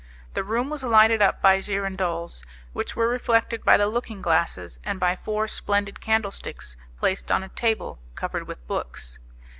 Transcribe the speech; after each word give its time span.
The 0.33 0.43
room 0.43 0.71
was 0.71 0.83
lighted 0.83 1.21
up 1.21 1.43
by 1.43 1.61
girandoles, 1.61 2.43
which 2.73 2.95
were 2.95 3.07
reflected 3.07 3.63
by 3.63 3.77
the 3.77 3.85
looking 3.85 4.19
glasses, 4.19 4.79
and 4.83 4.99
by 4.99 5.15
four 5.15 5.47
splendid 5.47 6.01
candlesticks 6.01 6.75
placed 6.97 7.31
on 7.31 7.43
a 7.43 7.49
table 7.49 7.99
covered 8.15 8.47
with 8.47 8.65
books. 8.67 9.19